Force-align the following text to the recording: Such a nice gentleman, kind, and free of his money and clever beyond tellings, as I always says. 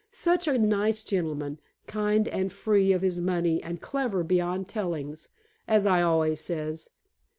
Such 0.09 0.47
a 0.47 0.57
nice 0.57 1.03
gentleman, 1.03 1.59
kind, 1.85 2.27
and 2.29 2.51
free 2.51 2.91
of 2.91 3.03
his 3.03 3.21
money 3.21 3.61
and 3.61 3.79
clever 3.79 4.23
beyond 4.23 4.67
tellings, 4.67 5.29
as 5.67 5.85
I 5.85 6.01
always 6.01 6.39
says. 6.41 6.89